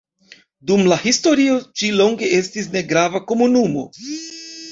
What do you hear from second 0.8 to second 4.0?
la historio ĝi longe estis negrava komunumo.